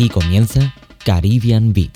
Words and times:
Aquí 0.00 0.08
comienza 0.08 0.74
Caribbean 1.04 1.74
Beat. 1.74 1.90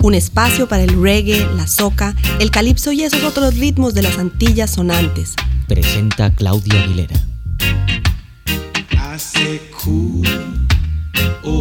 Un 0.00 0.14
espacio 0.14 0.68
para 0.68 0.84
el 0.84 1.02
reggae, 1.02 1.44
la 1.56 1.66
soca, 1.66 2.14
el 2.38 2.52
calipso 2.52 2.92
y 2.92 3.02
esos 3.02 3.24
otros 3.24 3.56
ritmos 3.56 3.94
de 3.94 4.02
las 4.02 4.16
Antillas 4.16 4.70
sonantes. 4.70 5.34
Presenta 5.66 6.32
Claudia 6.32 6.84
Aguilera. 6.84 7.16
Oh, 11.42 11.60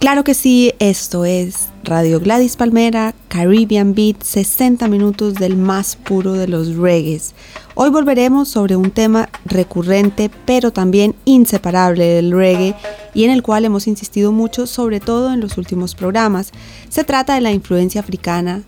Claro 0.00 0.24
que 0.24 0.34
sí, 0.34 0.72
esto 0.80 1.24
es 1.24 1.69
Radio 1.90 2.20
Gladys 2.20 2.54
Palmera, 2.54 3.16
Caribbean 3.26 3.96
Beat, 3.96 4.22
60 4.22 4.86
minutos 4.86 5.34
del 5.34 5.56
más 5.56 5.96
puro 5.96 6.34
de 6.34 6.46
los 6.46 6.76
reggaes. 6.76 7.34
Hoy 7.74 7.90
volveremos 7.90 8.48
sobre 8.48 8.76
un 8.76 8.92
tema 8.92 9.28
recurrente 9.44 10.30
pero 10.46 10.70
también 10.70 11.16
inseparable 11.24 12.04
del 12.04 12.30
reggae 12.30 12.76
y 13.12 13.24
en 13.24 13.32
el 13.32 13.42
cual 13.42 13.64
hemos 13.64 13.88
insistido 13.88 14.30
mucho, 14.30 14.68
sobre 14.68 15.00
todo 15.00 15.32
en 15.32 15.40
los 15.40 15.58
últimos 15.58 15.96
programas. 15.96 16.52
Se 16.88 17.02
trata 17.02 17.34
de 17.34 17.40
la 17.40 17.50
influencia 17.50 18.00
africana 18.00 18.62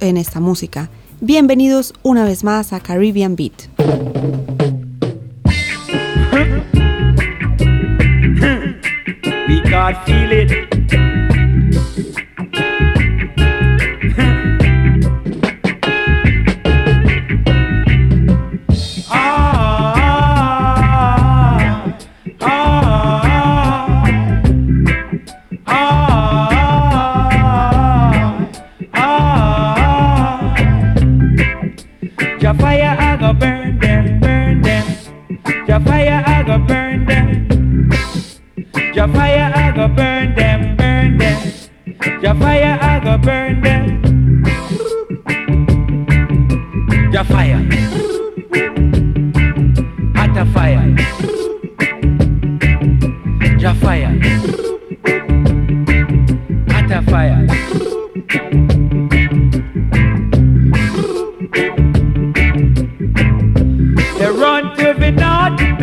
en 0.00 0.16
esta 0.16 0.40
música. 0.40 0.88
Bienvenidos 1.20 1.92
una 2.02 2.24
vez 2.24 2.44
más 2.44 2.72
a 2.72 2.80
Caribbean 2.80 3.36
Beat. 3.36 3.68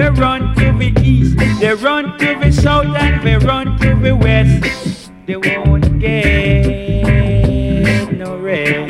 we 0.02 0.08
run 0.20 0.56
to 0.56 0.72
the 0.80 0.92
east, 1.04 1.38
they 1.60 1.74
run 1.76 2.18
to 2.18 2.36
the 2.40 2.52
south, 2.52 2.96
and 2.98 3.24
we 3.24 3.36
run 3.36 3.78
to 3.78 3.94
the 3.94 4.16
west. 4.16 5.12
They 5.28 5.36
won't 5.36 6.00
get 6.00 7.32
no 8.18 8.36
rest. 8.38 8.90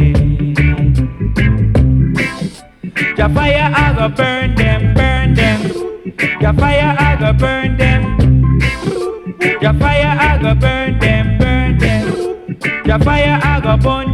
The 3.17 3.29
fire 3.35 3.71
I 3.75 3.93
go 3.97 4.07
burn 4.15 4.55
them, 4.55 4.93
burn 4.93 5.33
them. 5.33 5.61
The 6.39 6.53
fire 6.57 6.95
I 6.97 7.17
go 7.19 7.33
burn 7.33 7.77
them. 7.77 8.01
The 9.39 9.73
fire 9.79 10.17
I 10.17 10.37
go 10.41 10.55
burn 10.55 10.99
them, 10.99 11.37
burn 11.37 11.77
them. 11.77 12.05
The 12.85 12.99
fire 13.03 13.39
I 13.43 13.59
go 13.59 13.75
burn 13.75 14.10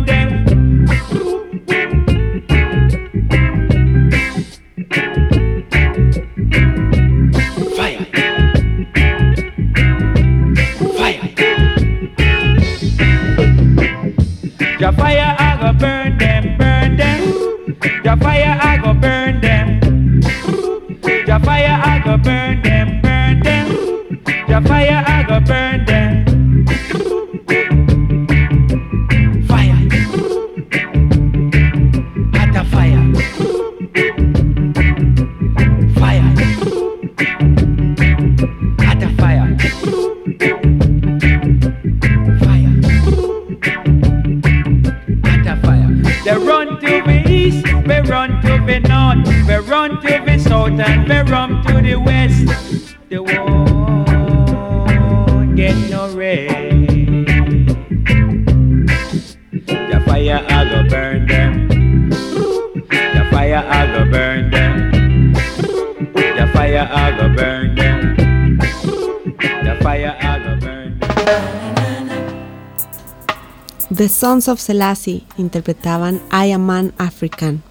Sons 74.17 74.47
of 74.47 74.59
Selassie 74.59 75.23
interpretaban 75.37 76.19
I 76.31 76.51
Am 76.51 76.63
Man 76.63 76.91
African. 76.97 77.61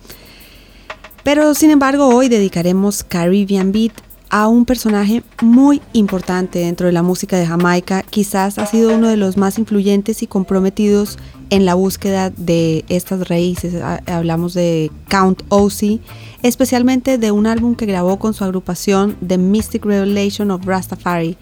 Pero 1.24 1.54
sin 1.54 1.72
embargo 1.72 2.06
hoy 2.06 2.28
dedicaremos 2.28 3.02
Caribbean 3.02 3.72
Beat 3.72 3.92
a 4.30 4.46
un 4.46 4.64
personaje 4.64 5.24
muy 5.42 5.82
importante 5.92 6.60
dentro 6.60 6.86
de 6.86 6.92
la 6.92 7.02
música 7.02 7.36
de 7.36 7.46
Jamaica, 7.46 8.04
quizás 8.04 8.58
ha 8.58 8.66
sido 8.66 8.94
uno 8.94 9.08
de 9.08 9.16
los 9.16 9.36
más 9.36 9.58
influyentes 9.58 10.22
y 10.22 10.28
comprometidos 10.28 11.18
en 11.50 11.64
la 11.64 11.74
búsqueda 11.74 12.30
de 12.30 12.84
estas 12.88 13.28
raíces. 13.28 13.82
Hablamos 14.06 14.54
de 14.54 14.92
Count 15.08 15.42
Ossie, 15.48 16.00
especialmente 16.44 17.18
de 17.18 17.32
un 17.32 17.48
álbum 17.48 17.74
que 17.74 17.86
grabó 17.86 18.20
con 18.20 18.34
su 18.34 18.44
agrupación 18.44 19.16
The 19.26 19.38
Mystic 19.38 19.84
Revelation 19.84 20.52
of 20.52 20.64
Rastafari, 20.64 21.36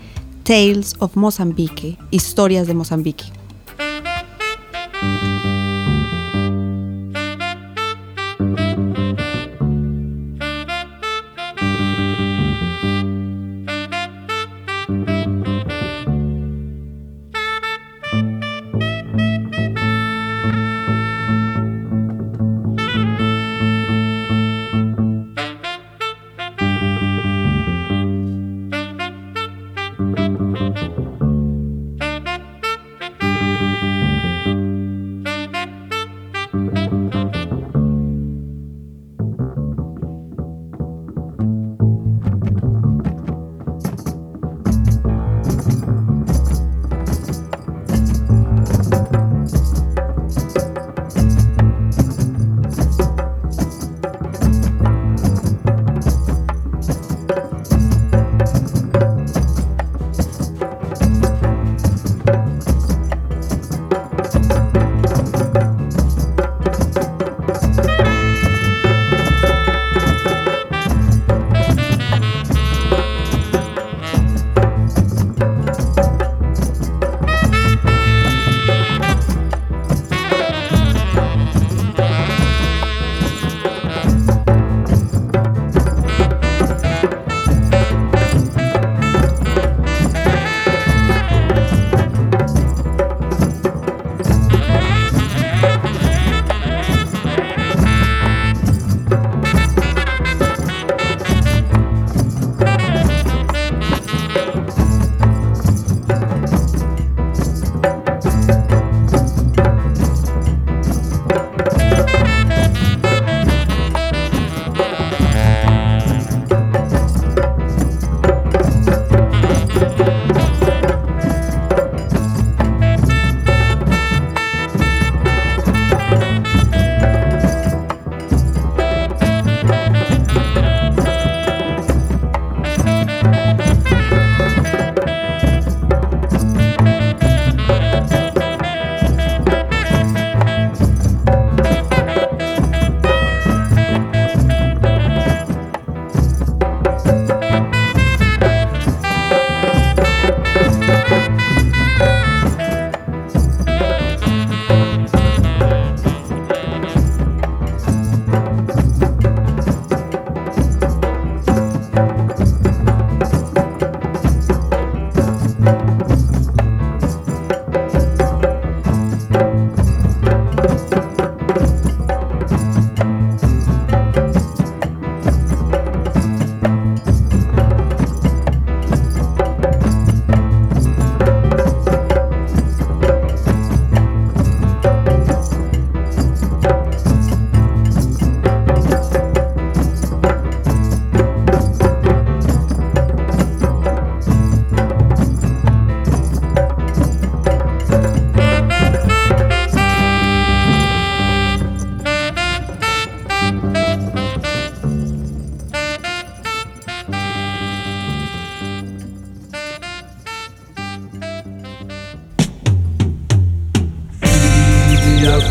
Tales 0.45 0.95
of 0.99 1.15
Mozambique, 1.15 1.99
Historias 2.11 2.67
de 2.67 2.73
Mozambique. 2.73 3.44
Thank 5.05 5.45
you. 5.45 5.54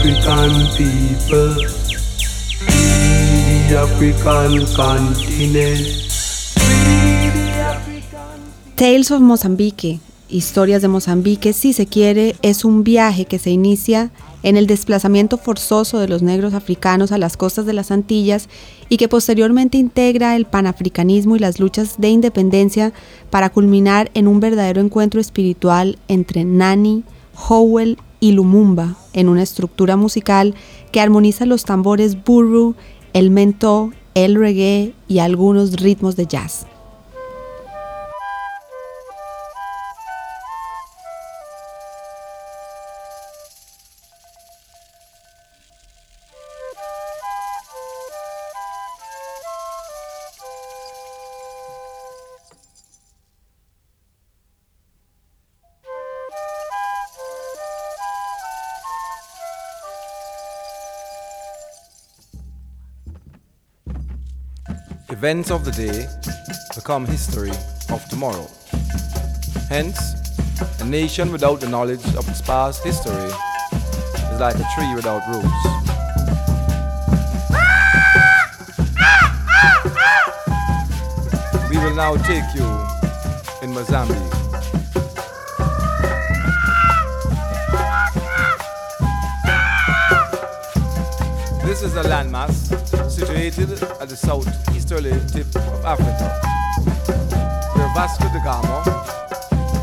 People, 0.03 0.19
African 3.73 4.65
continent. 4.75 5.79
Tales 8.75 9.11
of 9.11 9.21
Mozambique, 9.21 10.01
Historias 10.27 10.81
de 10.81 10.89
Mozambique, 10.89 11.53
si 11.53 11.71
se 11.71 11.85
quiere, 11.85 12.35
es 12.41 12.65
un 12.65 12.83
viaje 12.83 13.23
que 13.23 13.39
se 13.39 13.51
inicia 13.51 14.11
en 14.41 14.57
el 14.57 14.67
desplazamiento 14.67 15.37
forzoso 15.37 15.99
de 15.99 16.09
los 16.09 16.21
negros 16.21 16.53
africanos 16.53 17.13
a 17.13 17.17
las 17.17 17.37
costas 17.37 17.65
de 17.65 17.71
las 17.71 17.89
Antillas 17.89 18.49
y 18.89 18.97
que 18.97 19.07
posteriormente 19.07 19.77
integra 19.77 20.35
el 20.35 20.43
panafricanismo 20.43 21.37
y 21.37 21.39
las 21.39 21.61
luchas 21.61 21.95
de 21.97 22.09
independencia 22.09 22.91
para 23.29 23.51
culminar 23.51 24.11
en 24.15 24.27
un 24.27 24.41
verdadero 24.41 24.81
encuentro 24.81 25.21
espiritual 25.21 25.97
entre 26.09 26.43
Nani, 26.43 27.05
Howell 27.47 27.97
y 28.23 28.31
Lumumba 28.31 28.95
en 29.11 29.27
una 29.27 29.43
estructura 29.43 29.97
musical 29.97 30.55
que 30.93 31.01
armoniza 31.01 31.45
los 31.45 31.65
tambores 31.65 32.23
burru, 32.23 32.73
el 33.11 33.31
mento, 33.31 33.91
el 34.13 34.35
reggae 34.35 34.93
y 35.09 35.19
algunos 35.19 35.73
ritmos 35.73 36.15
de 36.15 36.25
jazz. 36.25 36.65
Events 65.23 65.51
of 65.51 65.63
the 65.63 65.71
day 65.71 66.05
become 66.75 67.05
history 67.05 67.51
of 67.91 68.05
tomorrow. 68.09 68.45
Hence, 69.69 69.97
a 70.81 70.85
nation 70.85 71.31
without 71.31 71.61
the 71.61 71.69
knowledge 71.69 72.05
of 72.17 72.27
its 72.27 72.41
past 72.41 72.83
history 72.83 73.31
is 74.33 74.39
like 74.41 74.55
a 74.55 74.67
tree 74.75 74.93
without 74.93 75.25
roots. 75.31 75.47
We 81.69 81.77
will 81.77 81.95
now 81.95 82.17
take 82.17 82.43
you 82.53 82.67
in 83.61 83.73
Mozambique. 83.73 84.52
This 91.73 91.81
is 91.81 91.95
a 91.95 92.03
landmass 92.03 92.69
situated 93.09 93.81
at 93.99 94.07
the 94.07 94.15
southeasterly 94.15 95.09
tip 95.27 95.47
of 95.55 95.83
Africa, 95.83 96.29
where 97.73 97.91
Vasco 97.95 98.25
da 98.25 98.43
Gama, 98.43 98.83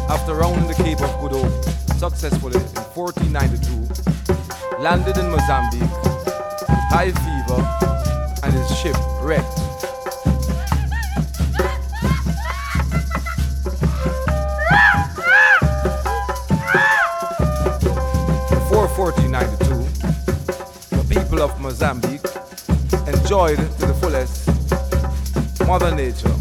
after 0.08 0.34
rounding 0.34 0.68
the 0.68 0.74
Cape 0.74 1.00
of 1.00 1.20
Good 1.20 1.32
Hope 1.32 1.64
successfully 1.98 2.54
in 2.54 2.62
1492, 2.94 4.80
landed 4.80 5.18
in 5.18 5.30
Mozambique 5.32 5.80
with 5.80 6.86
high 6.94 7.10
fever 7.10 7.60
and 8.44 8.52
his 8.54 8.70
ship 8.78 8.96
wrecked. 9.20 9.69
Mozambique 21.70 22.26
enjoyed 23.06 23.56
to 23.56 23.86
the 23.86 23.94
fullest 24.00 24.48
Mother 25.68 25.94
Nature. 25.94 26.34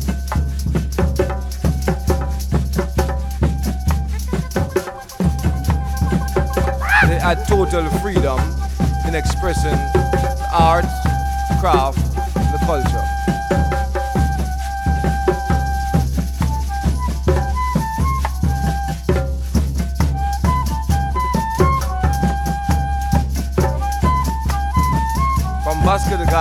They 7.08 7.20
had 7.20 7.48
total 7.48 7.88
freedom 8.00 8.40
in 9.08 9.14
expressing 9.14 9.70
the 9.70 10.50
art, 10.52 10.86
craft, 11.60 12.00
the 12.34 12.58
culture. 12.66 12.99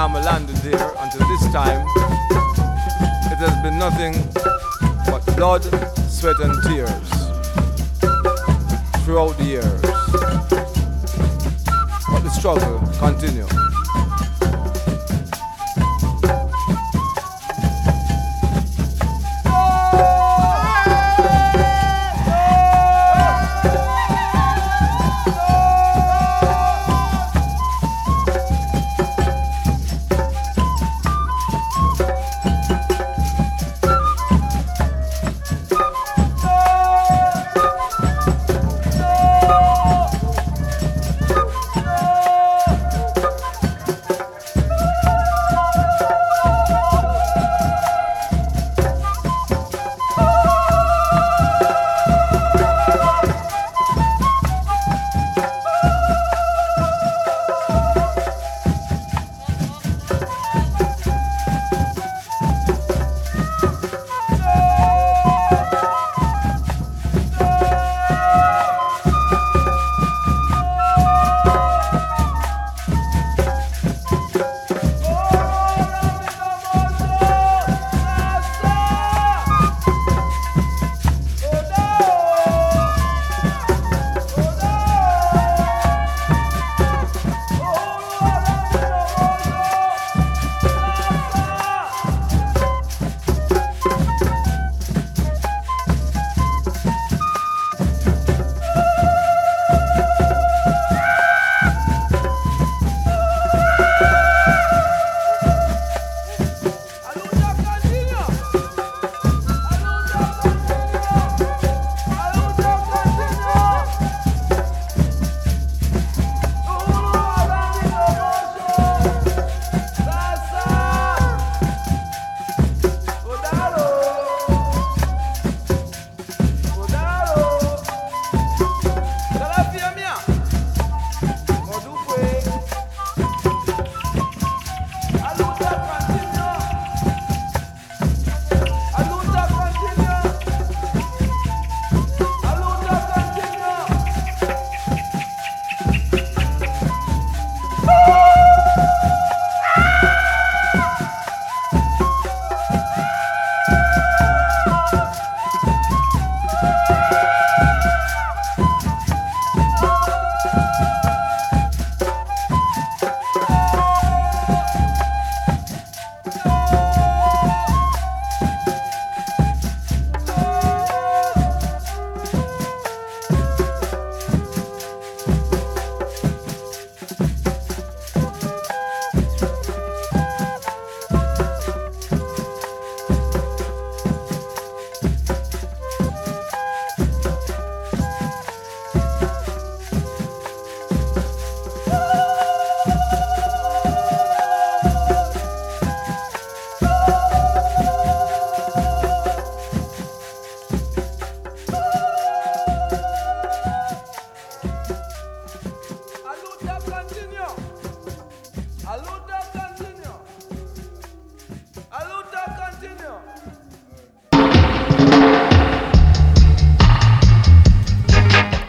Gama 0.08 0.24
landed 0.24 0.56
there 0.56 0.90
until 1.00 1.28
this 1.28 1.52
time, 1.52 1.86
it 3.30 3.36
has 3.36 3.62
been 3.62 3.78
nothing 3.78 4.14
but 5.04 5.20
blood, 5.36 5.62
sweat, 6.08 6.40
and 6.40 6.54
tears 6.62 7.10
throughout 9.04 9.36
the 9.36 9.44
years. 9.44 9.82
But 12.10 12.20
the 12.20 12.30
struggle 12.30 12.80
continues. 12.98 13.67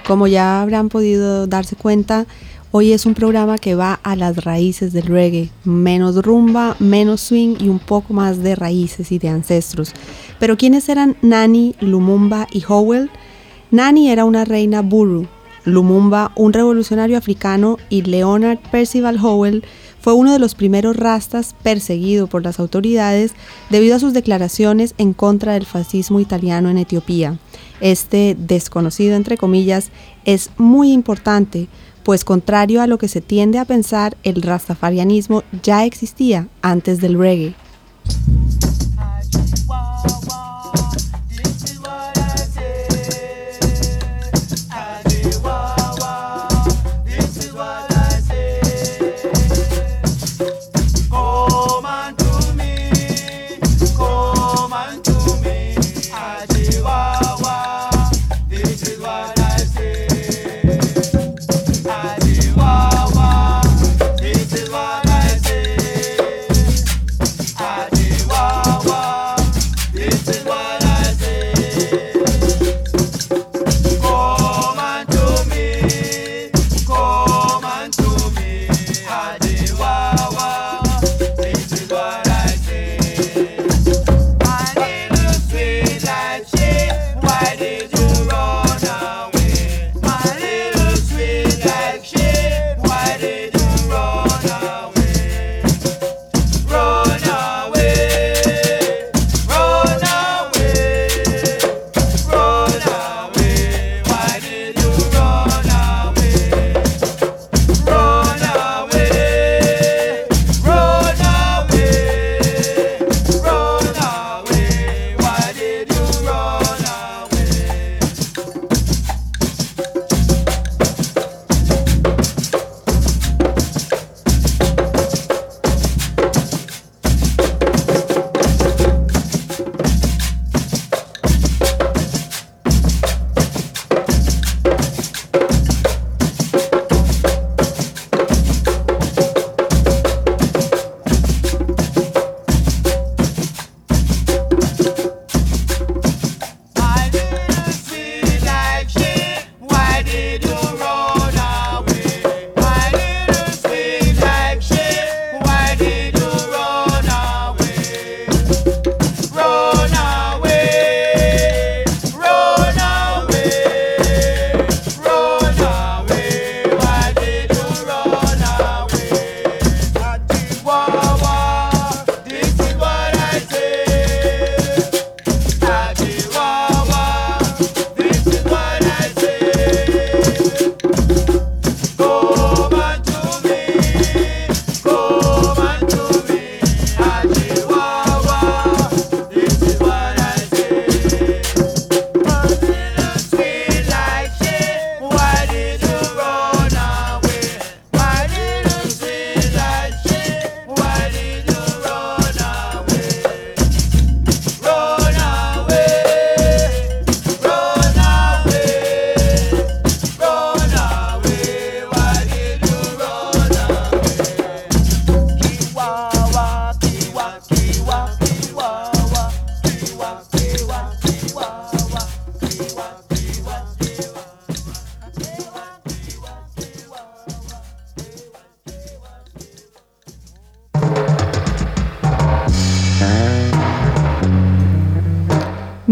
Como 0.10 0.26
ya 0.26 0.64
habrán 0.64 0.90
podido 0.90 1.46
darse 1.46 1.76
cuenta, 1.76 2.26
hoy 2.72 2.94
es 2.94 3.06
un 3.06 3.14
programa 3.14 3.60
que 3.60 3.76
va 3.76 4.00
a 4.02 4.16
las 4.16 4.44
raíces 4.44 4.92
del 4.92 5.04
reggae, 5.04 5.52
menos 5.66 6.16
rumba, 6.26 6.76
menos 6.80 7.22
swing 7.22 7.58
y 7.60 7.70
un 7.70 7.78
poco 7.78 8.12
más 8.16 8.42
de 8.42 8.56
raíces 8.56 9.12
y 9.12 9.20
de 9.20 9.30
ancestros. 9.30 9.94
Pero 10.40 10.58
¿quiénes 10.58 10.90
eran 10.90 11.16
Nani, 11.22 11.76
Lumumba 11.80 12.48
y 12.52 12.64
Howell? 12.68 13.12
Nani 13.70 14.10
era 14.10 14.26
una 14.26 14.46
reina 14.46 14.82
buru, 14.82 15.28
Lumumba 15.64 16.32
un 16.36 16.54
revolucionario 16.54 17.16
africano 17.16 17.78
y 17.90 18.02
Leonard 18.02 18.58
Percival 18.72 19.24
Howell 19.24 19.64
fue 20.02 20.14
uno 20.14 20.34
de 20.34 20.40
los 20.40 20.56
primeros 20.56 20.96
rastas 20.96 21.56
perseguido 21.62 22.26
por 22.26 22.44
las 22.44 22.60
autoridades 22.60 23.34
debido 23.70 23.96
a 23.96 24.00
sus 24.00 24.14
declaraciones 24.14 24.96
en 24.98 25.14
contra 25.14 25.54
del 25.54 25.68
fascismo 25.68 26.20
italiano 26.20 26.72
en 26.72 26.80
Etiopía. 26.80 27.38
Este 27.82 28.36
desconocido, 28.38 29.16
entre 29.16 29.38
comillas, 29.38 29.90
es 30.26 30.50
muy 30.58 30.92
importante, 30.92 31.68
pues 32.04 32.24
contrario 32.26 32.82
a 32.82 32.88
lo 32.88 32.98
que 32.98 33.08
se 33.08 33.22
tiende 33.22 33.60
a 33.60 33.66
pensar, 33.66 34.18
el 34.24 34.42
rastafarianismo 34.42 35.44
ya 35.64 35.86
existía 35.86 36.48
antes 36.62 37.02
del 37.02 37.18
reggae. 37.18 37.56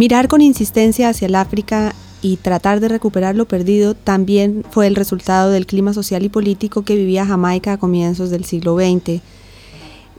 Mirar 0.08 0.30
con 0.30 0.40
insistencia 0.40 1.10
hacia 1.10 1.26
el 1.26 1.36
África 1.36 1.94
y 2.22 2.38
tratar 2.38 2.80
de 2.80 2.88
recuperar 2.88 3.36
lo 3.36 3.46
perdido 3.46 3.94
también 3.94 4.64
fue 4.72 4.88
el 4.88 4.96
resultado 4.96 5.52
del 5.52 5.66
clima 5.66 5.92
social 5.92 6.24
y 6.24 6.30
político 6.30 6.84
que 6.84 6.96
vivía 6.96 7.26
Jamaica 7.26 7.74
a 7.74 7.78
comienzos 7.78 8.30
del 8.30 8.46
siglo 8.46 8.78
XX. 8.78 9.20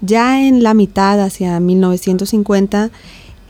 Ya 0.03 0.46
en 0.46 0.62
la 0.62 0.74
mitad, 0.74 1.18
hacia 1.22 1.59
1950, 1.59 2.90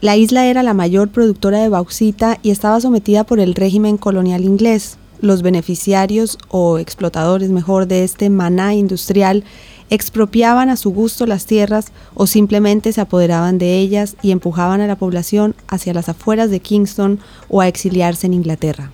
la 0.00 0.16
isla 0.16 0.46
era 0.46 0.62
la 0.62 0.74
mayor 0.74 1.08
productora 1.08 1.58
de 1.58 1.70
bauxita 1.70 2.38
y 2.44 2.50
estaba 2.50 2.80
sometida 2.80 3.24
por 3.24 3.40
el 3.40 3.56
régimen 3.56 3.96
colonial 3.96 4.44
inglés. 4.44 4.96
Los 5.20 5.42
beneficiarios 5.42 6.38
o 6.50 6.78
explotadores 6.78 7.50
mejor 7.50 7.88
de 7.88 8.04
este 8.04 8.30
maná 8.30 8.74
industrial 8.76 9.42
expropiaban 9.90 10.70
a 10.70 10.76
su 10.76 10.90
gusto 10.90 11.26
las 11.26 11.46
tierras 11.46 11.92
o 12.14 12.26
simplemente 12.26 12.92
se 12.92 13.00
apoderaban 13.00 13.58
de 13.58 13.78
ellas 13.78 14.16
y 14.22 14.30
empujaban 14.30 14.80
a 14.80 14.86
la 14.86 14.96
población 14.96 15.54
hacia 15.68 15.94
las 15.94 16.08
afueras 16.08 16.50
de 16.50 16.60
Kingston 16.60 17.20
o 17.48 17.60
a 17.60 17.68
exiliarse 17.68 18.26
en 18.26 18.34
Inglaterra. 18.34 18.90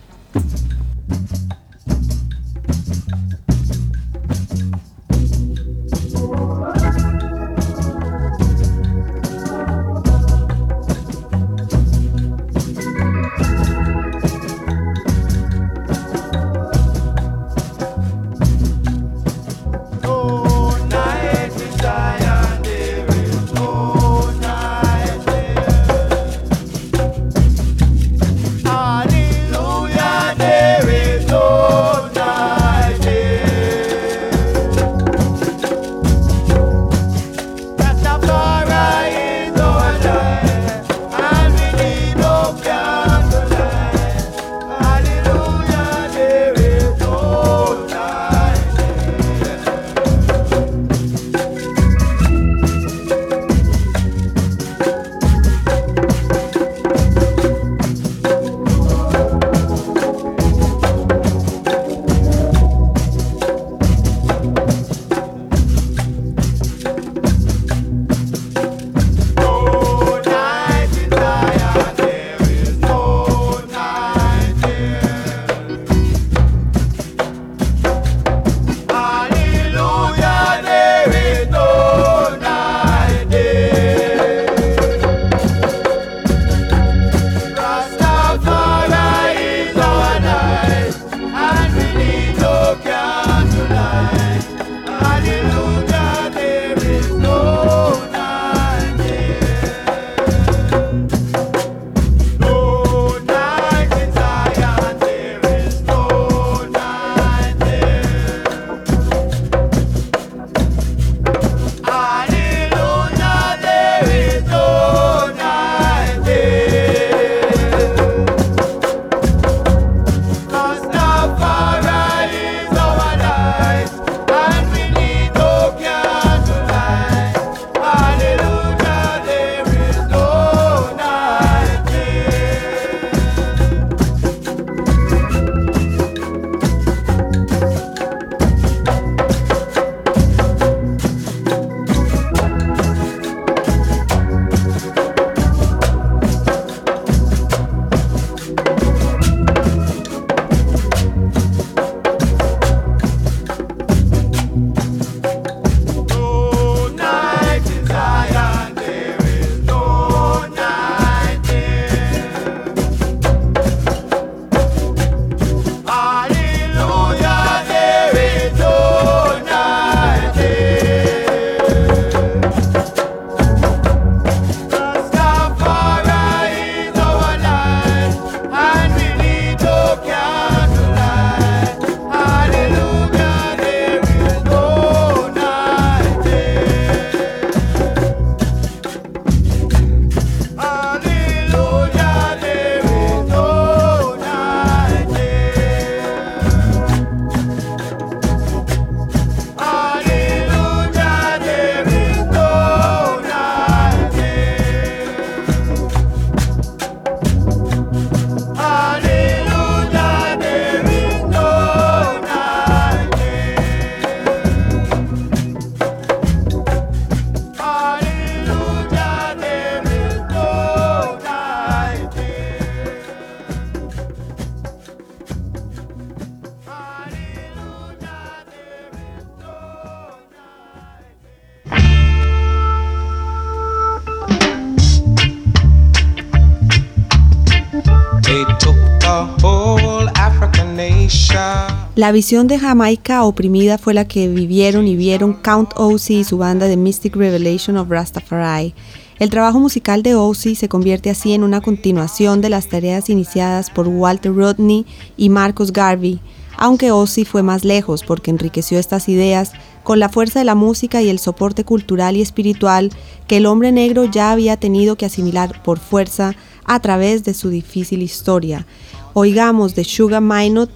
La 241.96 242.10
visión 242.10 242.48
de 242.48 242.58
Jamaica 242.58 243.22
oprimida 243.22 243.78
fue 243.78 243.94
la 243.94 244.08
que 244.08 244.26
vivieron 244.26 244.88
y 244.88 244.96
vieron 244.96 245.32
Count 245.32 245.74
Ossie 245.76 246.18
y 246.18 246.24
su 246.24 246.38
banda 246.38 246.66
de 246.66 246.76
Mystic 246.76 247.14
Revelation 247.14 247.76
of 247.76 247.88
Rastafari. 247.88 248.74
El 249.20 249.30
trabajo 249.30 249.60
musical 249.60 250.02
de 250.02 250.16
Ossie 250.16 250.56
se 250.56 250.68
convierte 250.68 251.08
así 251.08 251.34
en 251.34 251.44
una 251.44 251.60
continuación 251.60 252.40
de 252.40 252.48
las 252.48 252.68
tareas 252.68 253.10
iniciadas 253.10 253.70
por 253.70 253.86
Walter 253.86 254.34
Rodney 254.34 254.86
y 255.16 255.28
Marcus 255.28 255.72
Garvey, 255.72 256.18
aunque 256.56 256.90
Ossie 256.90 257.24
fue 257.24 257.44
más 257.44 257.64
lejos 257.64 258.02
porque 258.02 258.32
enriqueció 258.32 258.80
estas 258.80 259.08
ideas 259.08 259.52
con 259.84 260.00
la 260.00 260.08
fuerza 260.08 260.40
de 260.40 260.46
la 260.46 260.56
música 260.56 261.00
y 261.00 261.08
el 261.08 261.20
soporte 261.20 261.62
cultural 261.62 262.16
y 262.16 262.22
espiritual 262.22 262.90
que 263.28 263.36
el 263.36 263.46
hombre 263.46 263.70
negro 263.70 264.04
ya 264.06 264.32
había 264.32 264.56
tenido 264.56 264.96
que 264.96 265.06
asimilar 265.06 265.62
por 265.62 265.78
fuerza 265.78 266.34
a 266.64 266.80
través 266.80 267.22
de 267.22 267.34
su 267.34 267.50
difícil 267.50 268.02
historia. 268.02 268.66
Oigamos 269.12 269.76
de 269.76 269.84
Sugar 269.84 270.20
Minot 270.20 270.72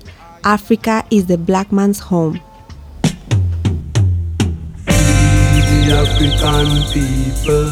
Africa 0.49 1.05
is 1.11 1.27
the 1.27 1.37
black 1.37 1.71
man's 1.71 1.99
home. 1.99 2.41
the 4.87 5.93
African 5.93 6.69
people, 6.91 7.69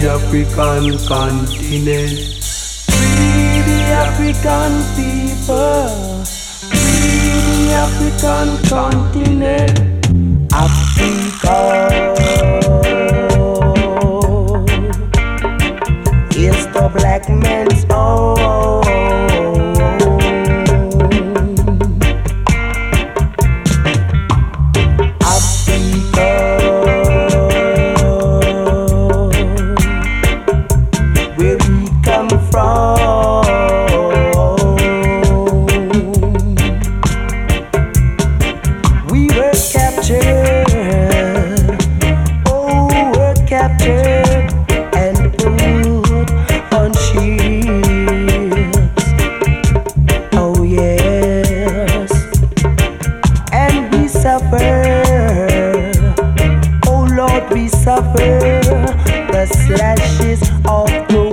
the 0.00 0.08
African 0.08 0.96
continent, 1.06 2.16
the 3.68 3.80
African 3.92 4.72
people, 4.96 6.24
the 6.72 7.68
African 7.84 8.48
continent, 8.66 9.76
Africa. 10.50 11.58
Is 16.34 16.66
the 16.72 16.88
black 16.94 17.28
man's 17.28 17.84
home. 17.84 19.13
Suffer. 57.94 58.38
The 59.32 59.46
slashes 59.46 60.42
of 60.66 60.88
the 61.08 61.23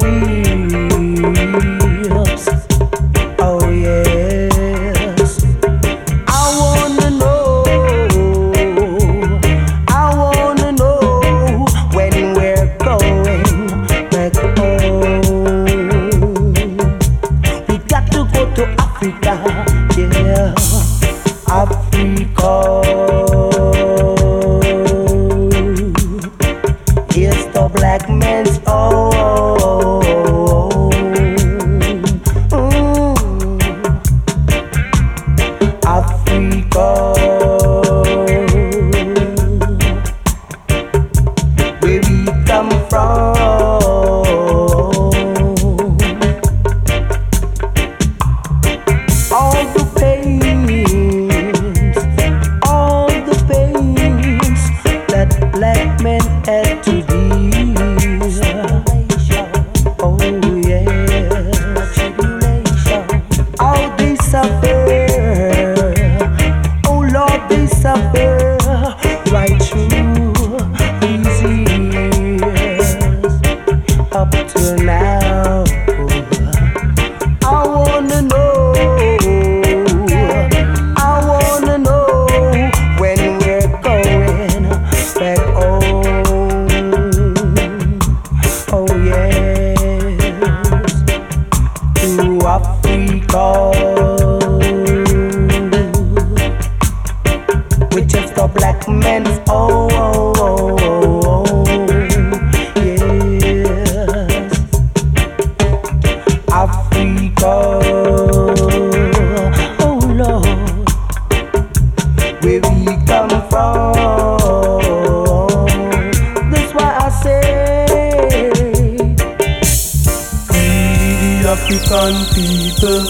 African 122.11 122.35
people, 122.35 123.05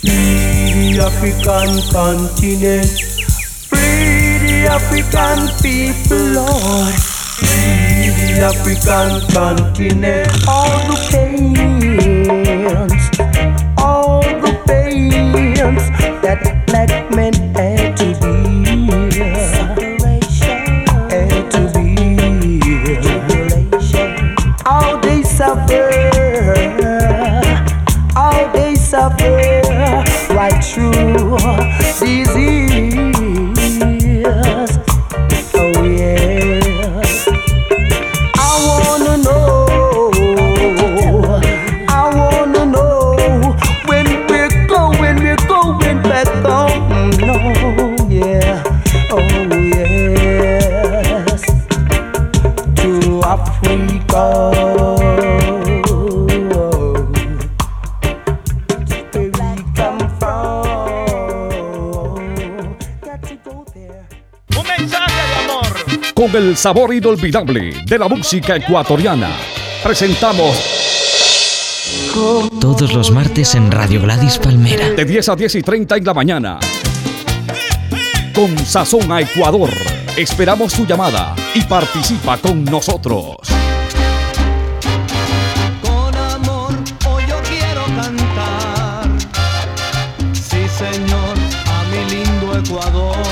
free 0.00 0.92
the 0.92 1.00
African 1.00 1.70
continent, 1.90 3.00
free 3.68 4.36
the 4.44 4.68
African 4.68 5.40
people, 5.62 6.24
Lord. 6.36 6.94
Free 7.40 8.12
the 8.12 8.44
African 8.44 9.10
continent, 9.32 10.28
all 10.46 10.78
the 10.86 10.96
pains, 11.10 11.73
sabor 66.64 66.94
inolvidable 66.94 67.84
de 67.84 67.98
la 67.98 68.08
música 68.08 68.56
ecuatoriana. 68.56 69.28
Presentamos. 69.82 70.56
Todos 72.58 72.94
los 72.94 73.10
martes 73.10 73.54
en 73.54 73.70
Radio 73.70 74.00
Gladys 74.00 74.38
Palmera. 74.38 74.88
De 74.92 75.04
10 75.04 75.28
a 75.28 75.36
10 75.36 75.56
y 75.56 75.62
30 75.62 75.98
en 75.98 76.04
la 76.06 76.14
mañana. 76.14 76.58
Con 78.34 78.56
Sazón 78.64 79.12
a 79.12 79.20
Ecuador. 79.20 79.68
Esperamos 80.16 80.72
su 80.72 80.86
llamada 80.86 81.36
y 81.54 81.60
participa 81.64 82.38
con 82.38 82.64
nosotros. 82.64 83.36
Con 85.82 86.16
amor 86.16 86.72
hoy 87.10 87.24
yo 87.28 87.42
quiero 87.42 87.84
cantar. 87.94 89.06
Sí, 90.32 90.66
señor, 90.66 91.36
a 91.66 91.84
mi 91.90 92.10
lindo 92.10 92.58
Ecuador. 92.58 93.23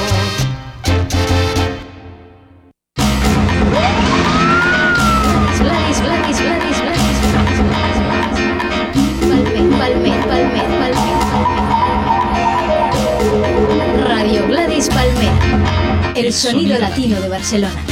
Sonido 16.42 16.76
Latino 16.76 17.20
de 17.20 17.28
Barcelona. 17.28 17.91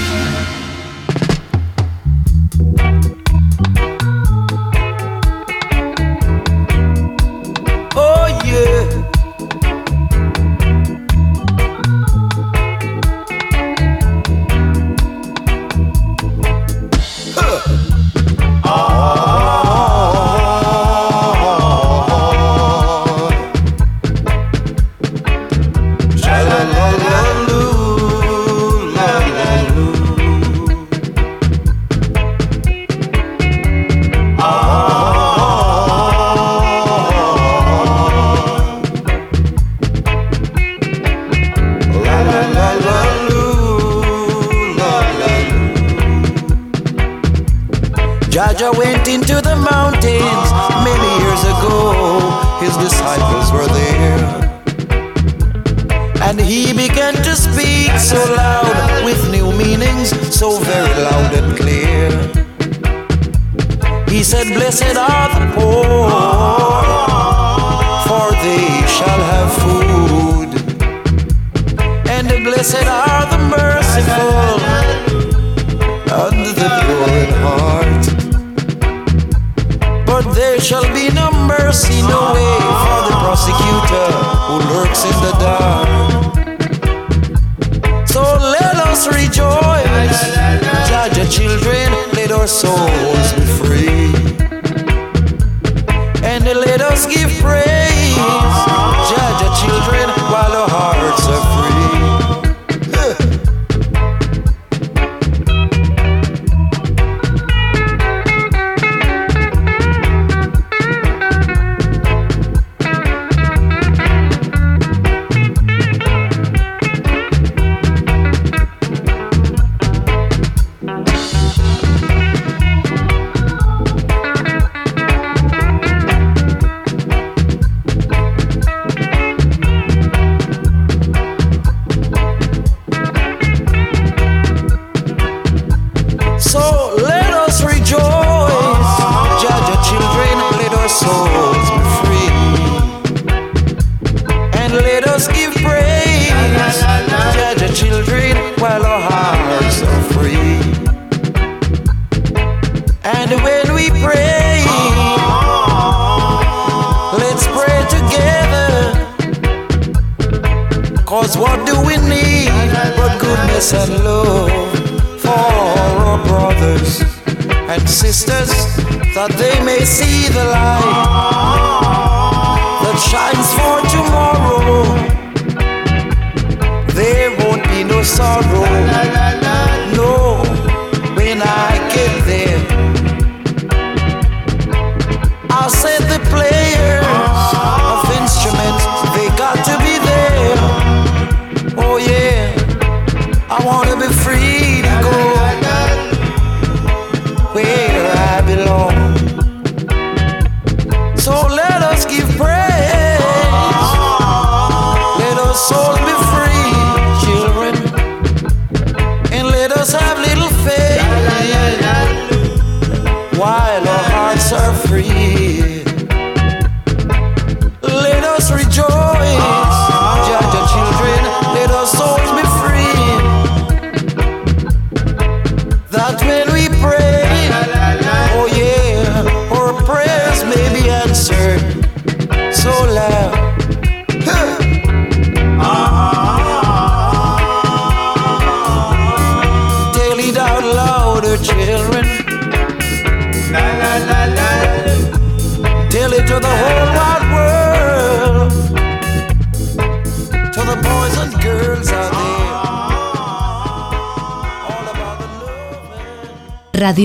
soul. 92.60 93.19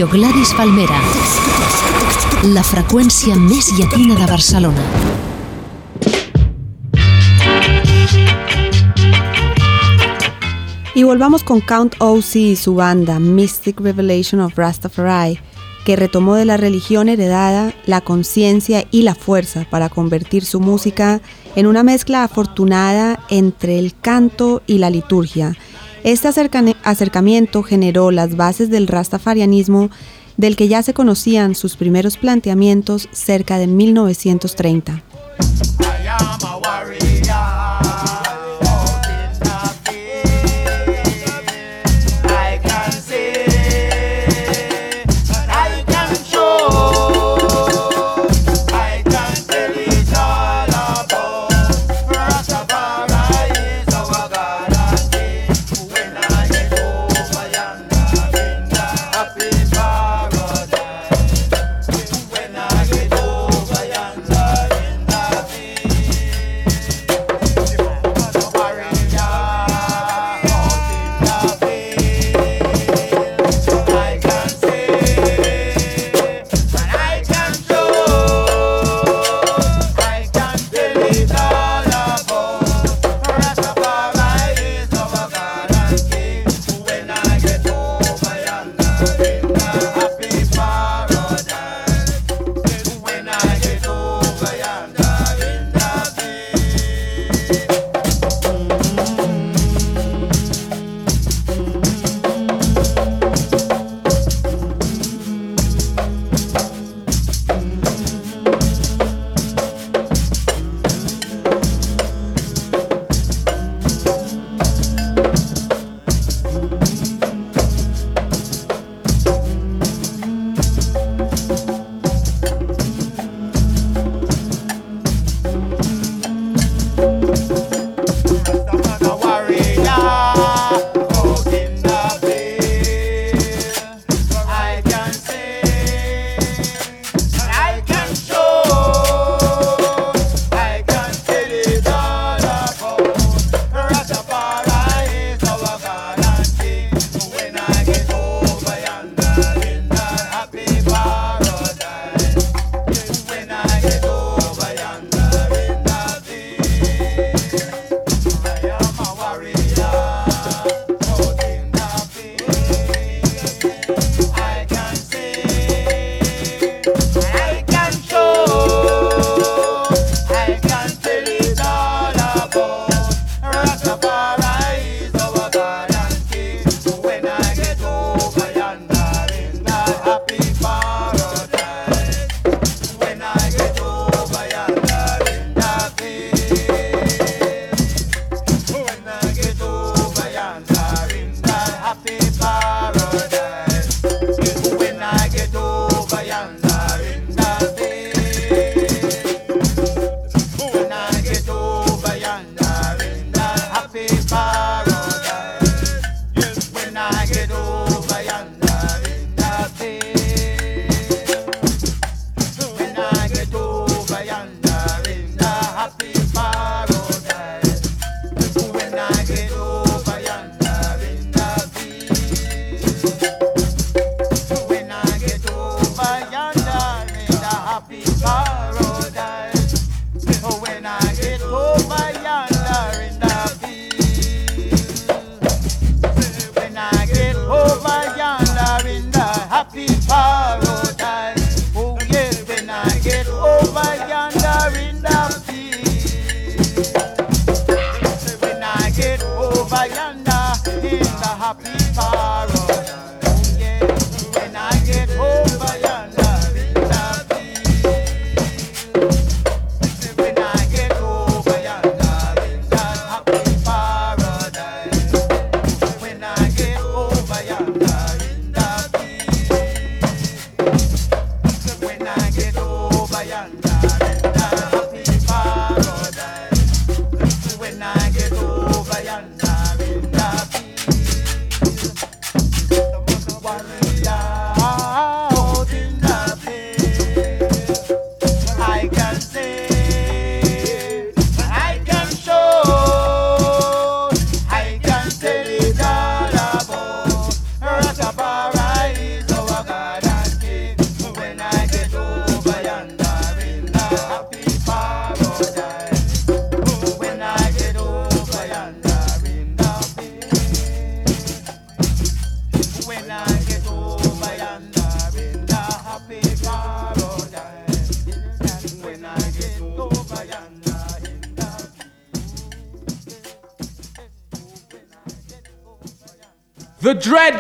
Gladys 0.04 0.52
Palmera, 0.58 0.98
la 2.52 2.64
freqüència 2.68 3.38
més 3.40 3.70
llatina 3.78 4.18
de 4.20 4.26
Barcelona. 4.28 4.84
Y 10.94 11.04
volvamos 11.04 11.44
con 11.44 11.62
Count 11.62 11.96
O.C. 12.00 12.40
y 12.40 12.56
su 12.58 12.76
banda 12.76 13.20
Mystic 13.20 13.80
Revelation 13.80 14.42
of 14.42 14.58
Rastafari, 14.58 15.40
que 15.86 15.96
retomó 15.96 16.36
de 16.36 16.44
la 16.44 16.58
religión 16.58 17.08
heredada 17.08 17.74
la 17.86 18.02
conciencia 18.02 18.86
y 18.92 19.04
la 19.04 19.16
fuerza 19.16 19.66
para 19.70 19.88
convertir 19.88 20.44
su 20.44 20.60
música 20.60 21.22
en 21.56 21.68
una 21.68 21.84
mezcla 21.84 22.24
afortunada 22.24 23.22
entre 23.30 23.80
el 23.80 23.94
canto 23.96 24.62
y 24.68 24.80
la 24.80 24.90
liturgia, 24.90 25.56
este 26.06 26.28
acercamiento 26.84 27.64
generó 27.64 28.12
las 28.12 28.38
bases 28.38 28.70
del 28.70 28.86
rastafarianismo 28.86 29.90
del 30.38 30.56
que 30.56 30.68
ya 30.68 30.84
se 30.84 30.94
conocían 30.94 31.56
sus 31.56 31.78
primeros 31.78 32.18
planteamientos 32.18 33.10
cerca 33.12 33.58
de 33.58 33.66
1930. 33.66 35.02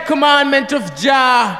Commandment 0.05 0.71
of 0.73 0.83
Jah, 0.95 1.59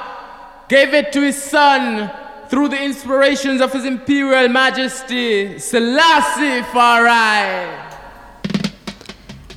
gave 0.68 0.94
it 0.94 1.12
to 1.12 1.22
his 1.22 1.36
son 1.36 2.12
through 2.50 2.70
the 2.70 2.84
inspirations 2.84 3.62
of 3.62 3.72
his 3.74 3.86
imperial 3.86 4.50
majesty, 4.50 5.60
Selassie 5.60 6.64
Farai. 6.74 7.68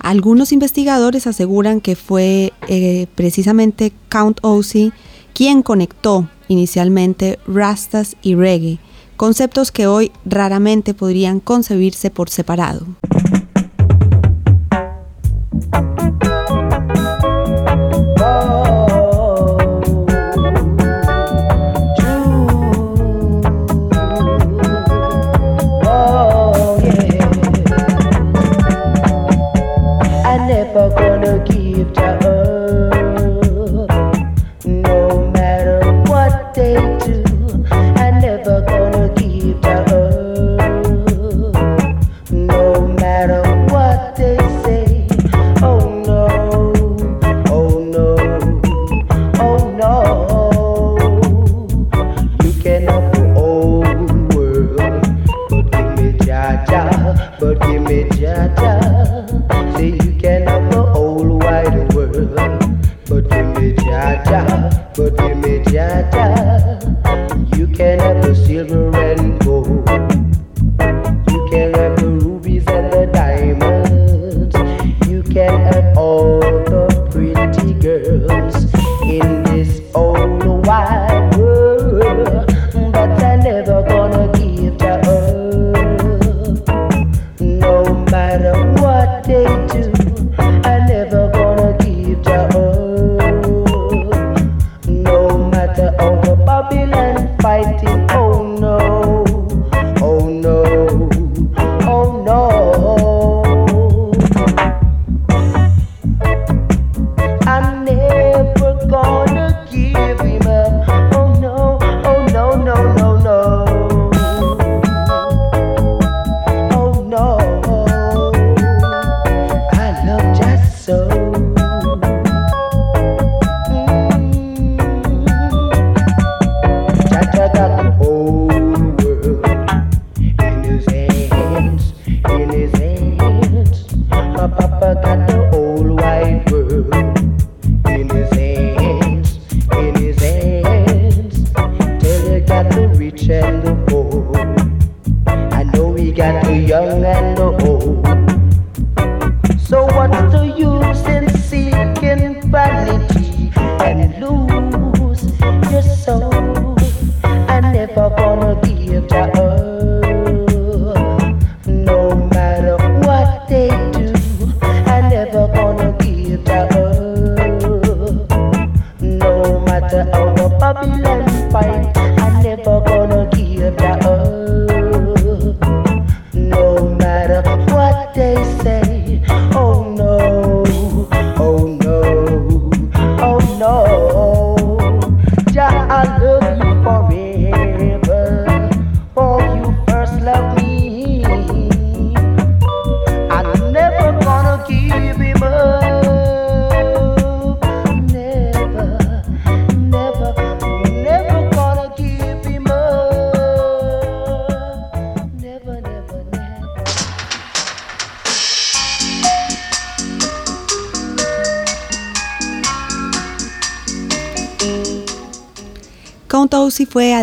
Algunos 0.01 0.53
investigadores 0.53 1.27
aseguran 1.27 1.81
que 1.81 1.97
fue 1.97 2.53
eh, 2.69 3.07
precisamente 3.15 3.93
Count 4.09 4.39
Ossie 4.43 4.93
quien 5.35 5.63
conectó 5.63 6.29
inicialmente 6.49 7.39
rastas 7.47 8.17
y 8.23 8.35
reggae, 8.35 8.79
conceptos 9.17 9.71
que 9.71 9.87
hoy 9.87 10.13
raramente 10.25 10.95
podrían 10.95 11.41
concebirse 11.41 12.11
por 12.11 12.31
separado. 12.31 12.87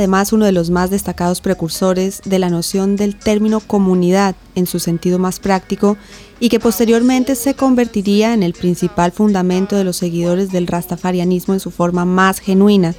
Además 0.06 0.34
uno 0.34 0.46
de 0.46 0.52
los 0.52 0.70
más 0.70 0.92
destacados 0.92 1.42
precursores 1.42 2.22
de 2.26 2.38
la 2.38 2.52
noción 2.52 2.96
del 2.96 3.16
término 3.16 3.60
comunidad 3.60 4.36
en 4.54 4.68
su 4.68 4.78
sentido 4.78 5.18
más 5.18 5.40
práctico 5.40 5.98
y 6.40 6.50
que 6.50 6.60
posteriormente 6.60 7.34
se 7.34 7.56
convertiría 7.56 8.36
en 8.36 8.44
el 8.44 8.54
principal 8.54 9.12
fundamento 9.12 9.76
de 9.76 9.84
los 9.84 9.98
seguidores 9.98 10.52
del 10.52 10.68
rastafarianismo 10.68 11.56
en 11.56 11.60
su 11.60 11.72
forma 11.72 12.06
más 12.06 12.38
genuina, 12.38 12.94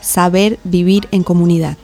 saber 0.00 0.60
vivir 0.62 1.08
en 1.10 1.24
comunidad. 1.24 1.76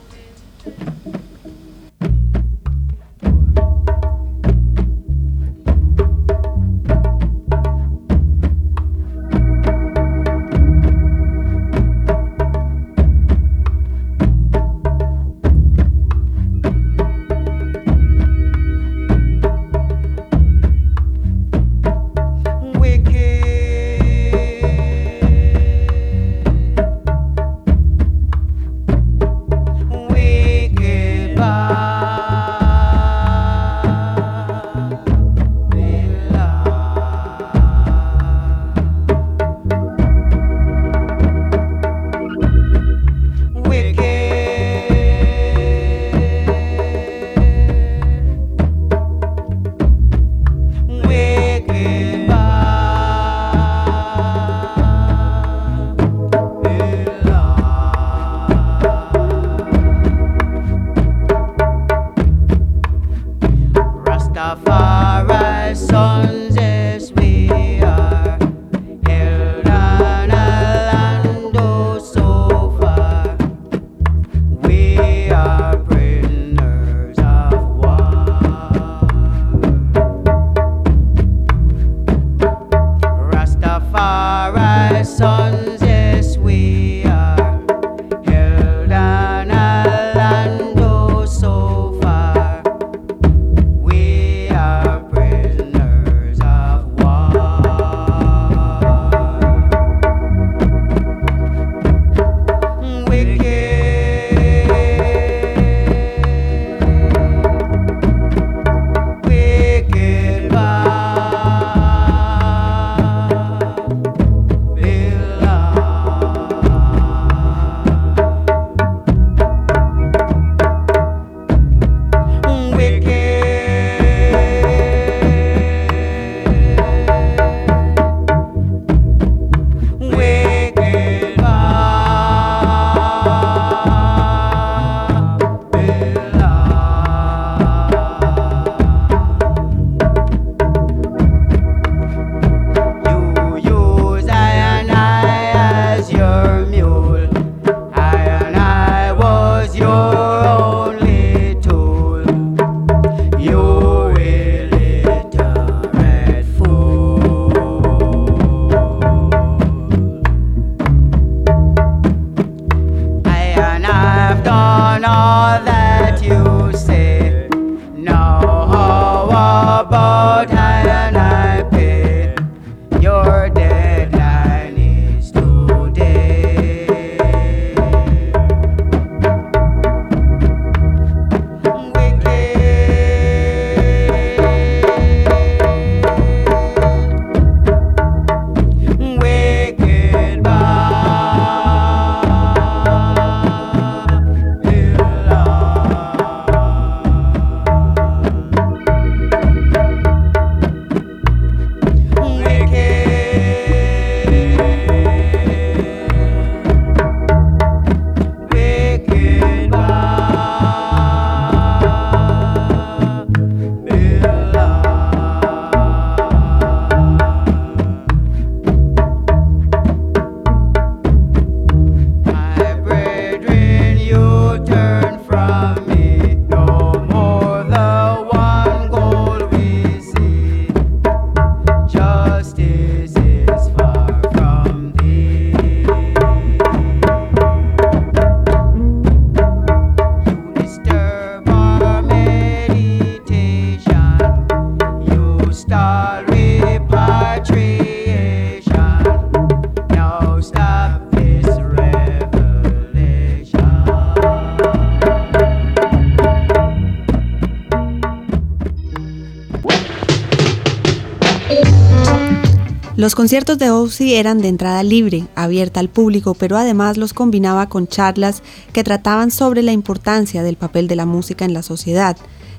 Los 262.99 263.15
conciertos 263.15 263.57
de 263.57 263.71
Ozzy 263.71 264.15
eran 264.15 264.39
de 264.39 264.49
entrada 264.49 264.83
libre, 264.83 265.25
abierta 265.33 265.79
al 265.79 265.87
público, 265.87 266.33
pero 266.33 266.57
además 266.57 266.97
los 266.97 267.13
combinaba 267.13 267.69
con 267.69 267.87
charlas 267.87 268.43
que 268.73 268.83
trataban 268.83 269.31
sobre 269.31 269.63
la 269.63 269.71
importancia 269.71 270.43
del 270.43 270.57
papel 270.57 270.89
de 270.89 270.97
la 270.97 271.05
música 271.05 271.45
en 271.45 271.53
la 271.53 271.63
sociedad. 271.63 272.17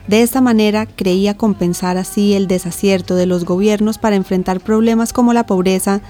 De 0.09 0.23
esta 0.23 0.41
manera 0.41 0.87
creía 0.87 1.37
compensar 1.37 1.99
así 1.99 2.33
el 2.33 2.47
desacierto 2.47 3.17
de 3.17 3.27
los 3.27 3.45
gobiernos 3.45 3.99
para 3.99 4.17
enfrentar 4.17 4.61
problemas 4.61 5.13
como 5.13 5.35
la 5.35 5.45
pobreza 5.45 6.01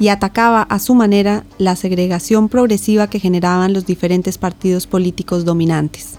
y 0.00 0.08
atacaba 0.08 0.62
a 0.62 0.80
su 0.80 0.96
manera 0.96 1.44
la 1.58 1.76
segregación 1.76 2.48
progresiva 2.48 3.06
que 3.06 3.20
generaban 3.20 3.72
los 3.72 3.86
diferentes 3.86 4.36
partidos 4.36 4.88
políticos 4.88 5.44
dominantes. 5.44 6.18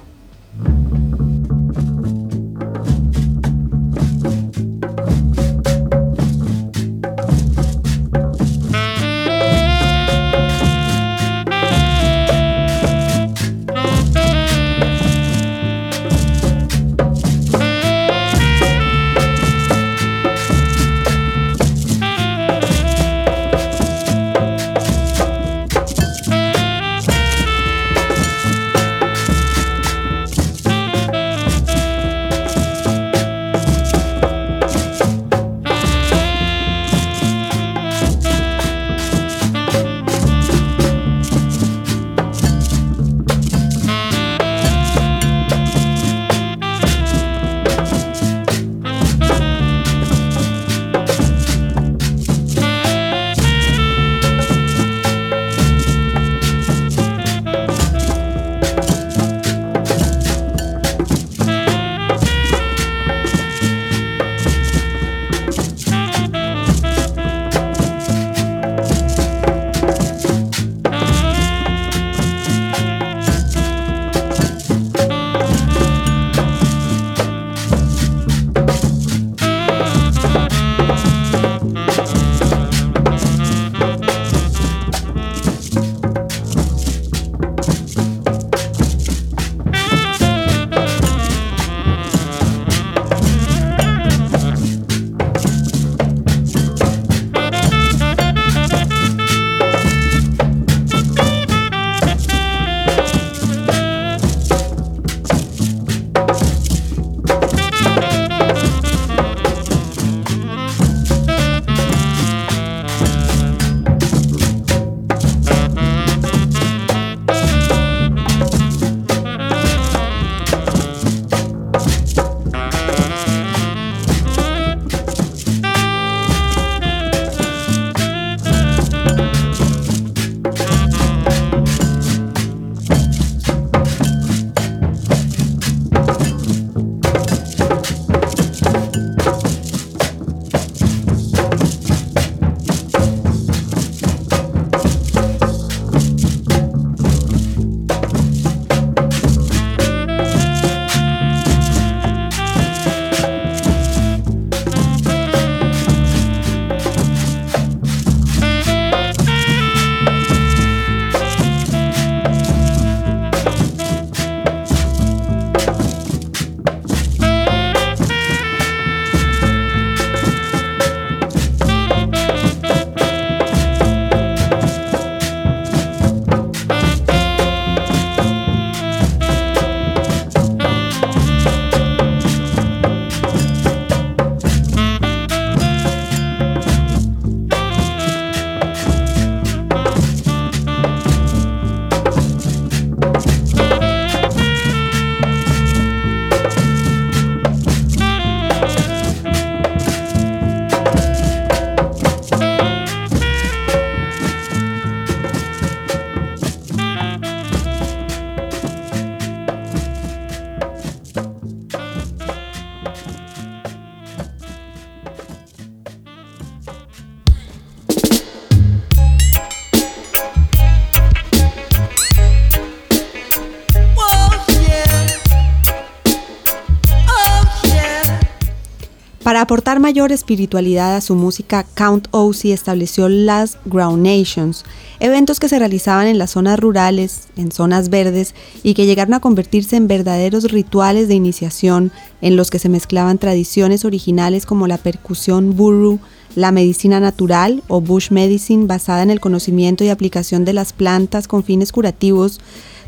Aportar 229.78 229.94
mayor 229.94 230.12
espiritualidad 230.12 230.96
a 230.96 231.02
su 231.02 231.14
música, 231.14 231.64
Count 231.76 232.08
Ossie 232.10 232.52
estableció 232.52 233.10
las 233.10 233.60
Ground 233.66 234.04
Nations, 234.04 234.66
eventos 235.00 235.40
que 235.40 235.50
se 235.50 235.60
realizaban 235.60 236.08
en 236.08 236.18
las 236.18 236.32
zonas 236.32 236.60
rurales, 236.60 237.28
en 237.38 237.52
zonas 237.52 237.90
verdes, 237.90 238.34
y 238.64 238.74
que 238.74 238.88
llegaron 238.88 239.14
a 239.14 239.20
convertirse 239.20 239.76
en 239.76 239.88
verdaderos 239.88 240.46
rituales 240.46 241.08
de 241.08 241.14
iniciación 241.14 241.92
en 242.22 242.36
los 242.36 242.50
que 242.50 242.58
se 242.58 242.70
mezclaban 242.70 243.20
tradiciones 243.20 243.86
originales 243.86 244.48
como 244.48 244.66
la 244.66 244.80
percusión 244.80 245.56
burru, 245.56 246.00
la 246.34 246.52
medicina 246.52 247.00
natural 247.00 247.62
o 247.68 247.80
bush 247.80 248.10
medicine 248.10 248.66
basada 248.66 249.04
en 249.04 249.12
el 249.12 249.20
conocimiento 249.20 249.84
y 249.84 249.90
aplicación 249.90 250.44
de 250.44 250.54
las 250.54 250.74
plantas 250.74 251.28
con 251.28 251.44
fines 251.44 251.72
curativos, 251.72 252.40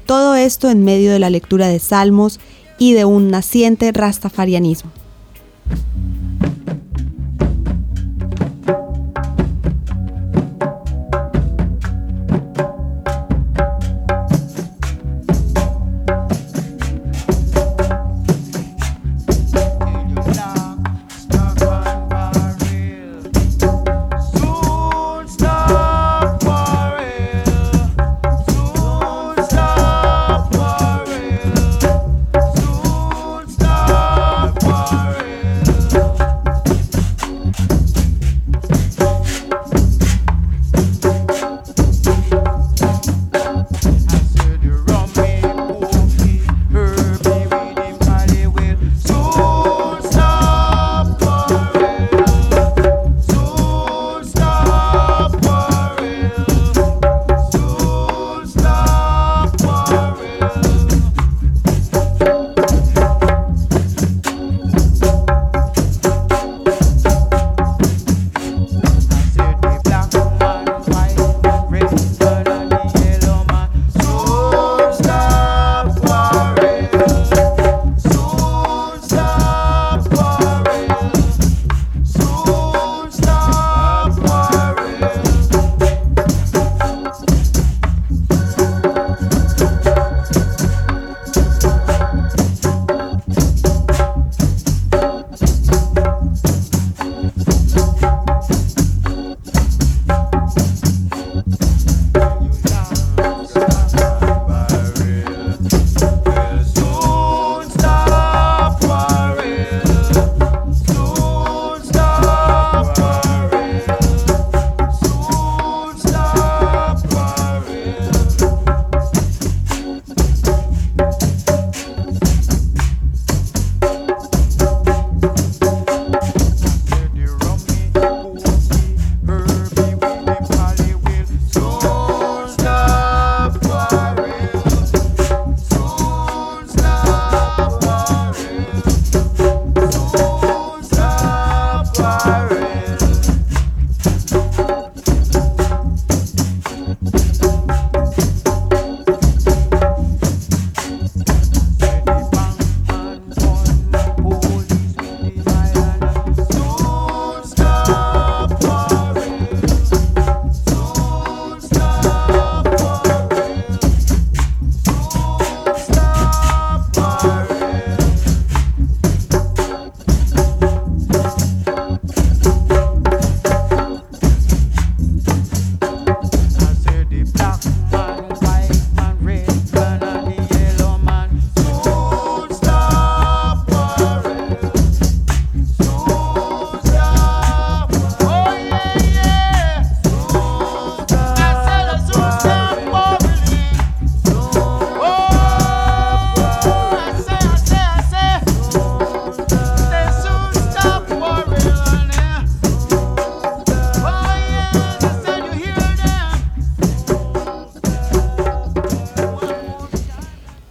todo 0.08 0.34
esto 0.34 0.72
en 0.72 0.84
medio 0.84 1.12
de 1.12 1.20
la 1.20 1.30
lectura 1.30 1.68
de 1.68 1.78
salmos 1.78 2.40
y 2.80 2.94
de 2.94 3.06
un 3.06 3.30
naciente 3.30 3.92
rastafarianismo. 3.92 4.90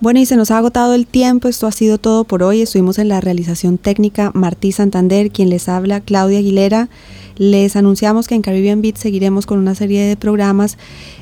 Bueno, 0.09 0.21
y 0.21 0.25
se 0.25 0.37
nos 0.37 0.51
ha 0.51 0.57
agotado 0.57 0.95
el 0.95 1.07
tiempo, 1.07 1.49
esto 1.49 1.67
ha 1.67 1.71
sido 1.71 1.99
todo 1.99 2.25
por 2.25 2.43
hoy. 2.43 2.63
Estuvimos 2.63 2.99
en 2.99 3.11
la 3.11 3.21
realización 3.21 3.77
técnica 3.77 4.31
Martí 4.33 4.73
Santander, 4.73 5.31
quien 5.31 5.51
les 5.51 5.69
habla, 5.69 6.01
Claudia 6.01 6.39
Aguilera. 6.39 6.89
Les 7.37 7.77
anunciamos 7.77 8.27
que 8.27 8.35
en 8.35 8.41
Caribbean 8.41 8.81
Beat 8.81 8.97
seguiremos 8.97 9.45
con 9.45 9.59
una 9.59 9.75
serie 9.75 10.03
de 10.07 10.17
programas 10.17 10.79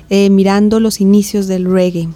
eh, 0.08 0.30
mirando 0.30 0.78
los 0.78 1.00
inicios 1.00 1.48
del 1.48 1.64
reggae. 1.64 2.08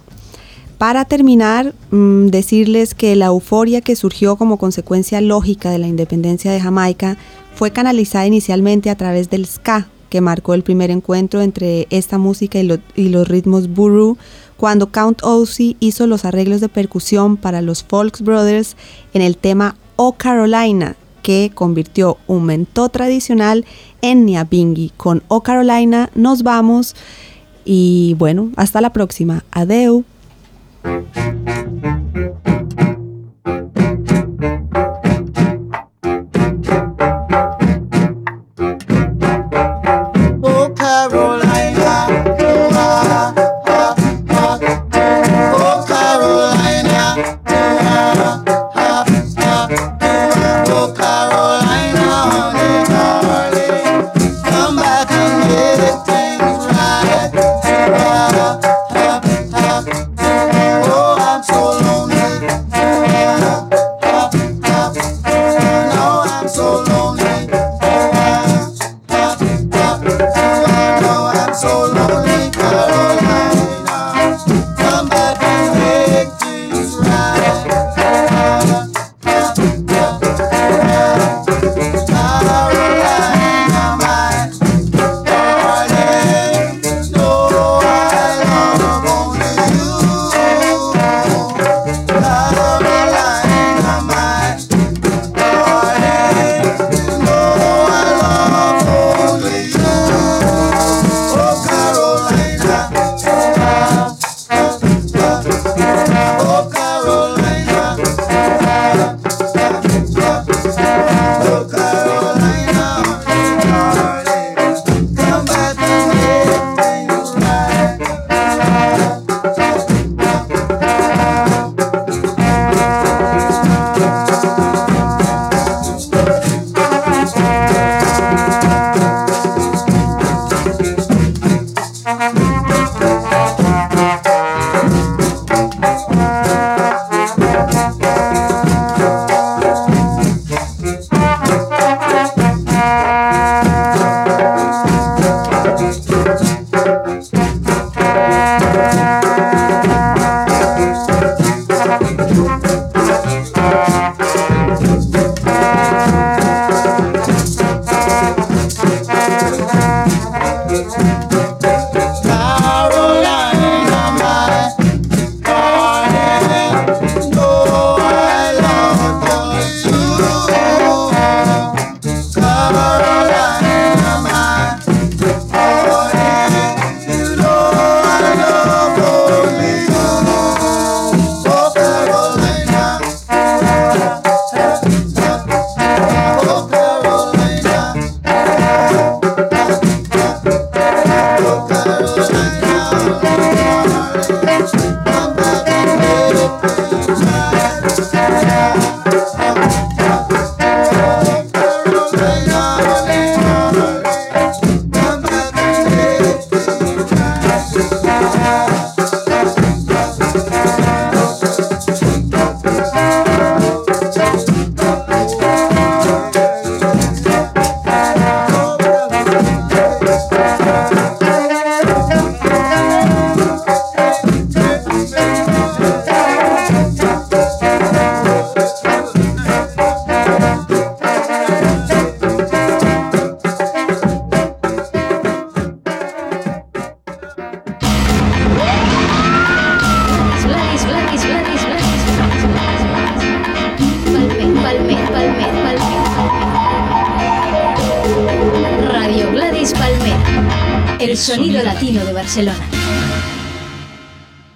Para 0.78 1.06
terminar, 1.06 1.74
mmm, 1.90 2.28
decirles 2.28 2.94
que 2.94 3.16
la 3.16 3.26
euforia 3.26 3.80
que 3.80 3.96
surgió 3.96 4.36
como 4.36 4.56
consecuencia 4.56 5.20
lógica 5.20 5.72
de 5.72 5.78
la 5.78 5.88
independencia 5.88 6.52
de 6.52 6.60
Jamaica 6.60 7.16
fue 7.52 7.72
canalizada 7.72 8.28
inicialmente 8.28 8.90
a 8.90 8.94
través 8.94 9.28
del 9.28 9.44
ska, 9.44 9.88
que 10.08 10.20
marcó 10.20 10.54
el 10.54 10.62
primer 10.62 10.92
encuentro 10.92 11.40
entre 11.40 11.88
esta 11.90 12.16
música 12.16 12.60
y, 12.60 12.80
y 12.94 13.08
los 13.08 13.26
ritmos 13.26 13.68
buru 13.68 14.18
cuando 14.60 14.92
Count 14.92 15.22
Ossie 15.22 15.78
hizo 15.80 16.06
los 16.06 16.26
arreglos 16.26 16.60
de 16.60 16.68
percusión 16.68 17.38
para 17.38 17.62
los 17.62 17.82
Folks 17.82 18.20
Brothers 18.20 18.76
en 19.14 19.22
el 19.22 19.38
tema 19.38 19.74
Oh 19.96 20.12
Carolina, 20.18 20.96
que 21.22 21.50
convirtió 21.54 22.18
un 22.26 22.44
mentó 22.44 22.90
tradicional 22.90 23.64
en 24.02 24.26
Niabingi. 24.26 24.92
Con 24.98 25.22
Oh 25.28 25.40
Carolina 25.40 26.10
nos 26.14 26.42
vamos 26.42 26.94
y 27.64 28.14
bueno, 28.18 28.50
hasta 28.56 28.82
la 28.82 28.92
próxima. 28.92 29.44
Adeu. 29.50 30.04